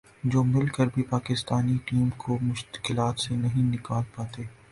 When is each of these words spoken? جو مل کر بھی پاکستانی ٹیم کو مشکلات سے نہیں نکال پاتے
جو 0.23 0.43
مل 0.43 0.67
کر 0.67 0.87
بھی 0.93 1.03
پاکستانی 1.09 1.77
ٹیم 1.85 2.09
کو 2.17 2.37
مشکلات 2.41 3.19
سے 3.19 3.35
نہیں 3.35 3.71
نکال 3.71 4.03
پاتے 4.15 4.43